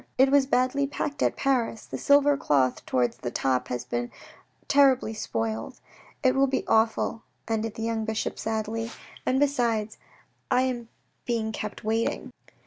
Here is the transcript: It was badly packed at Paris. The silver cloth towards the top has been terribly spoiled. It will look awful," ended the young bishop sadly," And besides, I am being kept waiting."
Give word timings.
It 0.17 0.31
was 0.31 0.47
badly 0.47 0.87
packed 0.87 1.21
at 1.21 1.37
Paris. 1.37 1.85
The 1.85 1.99
silver 1.99 2.35
cloth 2.35 2.83
towards 2.87 3.17
the 3.17 3.29
top 3.29 3.67
has 3.67 3.85
been 3.85 4.09
terribly 4.67 5.13
spoiled. 5.13 5.79
It 6.23 6.33
will 6.33 6.47
look 6.47 6.63
awful," 6.67 7.21
ended 7.47 7.75
the 7.75 7.83
young 7.83 8.03
bishop 8.03 8.39
sadly," 8.39 8.89
And 9.27 9.39
besides, 9.39 9.99
I 10.49 10.61
am 10.63 10.89
being 11.27 11.51
kept 11.51 11.83
waiting." 11.83 12.33